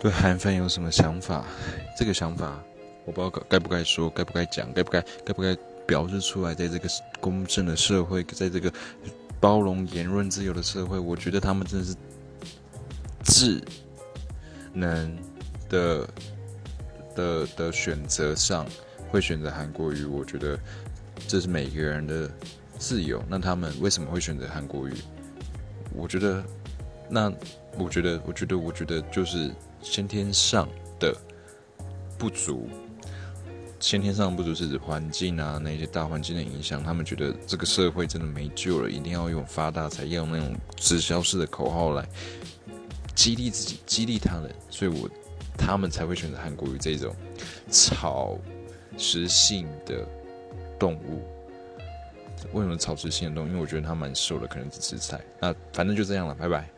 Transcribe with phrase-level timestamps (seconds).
[0.00, 1.44] 对韩粉有什么想法？
[1.96, 2.62] 这个想法
[3.04, 6.54] 我不知道该不该说，该不该讲，该不该该不该表示出来。
[6.54, 6.88] 在这个
[7.20, 8.72] 公正的社会，在这个
[9.40, 11.94] 包容言论自由的社会，我觉得他们真的是
[13.24, 13.62] 智
[14.72, 15.16] 能
[15.68, 16.08] 的
[17.16, 18.66] 的的选择上
[19.10, 20.04] 会选择韩国语。
[20.04, 20.58] 我觉得
[21.26, 22.30] 这是每个人的
[22.78, 23.22] 自由。
[23.28, 24.92] 那他们为什么会选择韩国语？
[25.92, 26.44] 我觉得，
[27.08, 27.32] 那
[27.78, 29.50] 我觉得，我觉得，我觉得就是
[29.80, 30.68] 先天上
[30.98, 31.14] 的
[32.18, 32.68] 不足。
[33.80, 36.82] 先天上不足是指环境啊，那些大环境的影响。
[36.82, 42.04] 他们觉得这个社会真的没救了，一定要用发大财，要用那种直销式的口号来
[43.14, 44.52] 激励自己，激励他人。
[44.68, 45.08] 所以我
[45.56, 47.14] 他们才会选择韩国语这种
[47.70, 48.36] 草
[48.96, 50.04] 食性的
[50.76, 51.22] 动物。
[52.52, 53.46] 为什么草食性的动物？
[53.46, 55.20] 因为我觉得它蛮瘦的，可能只吃菜。
[55.40, 56.68] 那反正就这样了，拜拜。